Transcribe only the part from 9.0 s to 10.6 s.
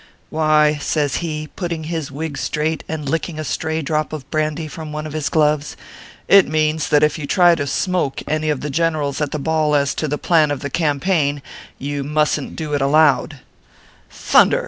at the ball as to the plan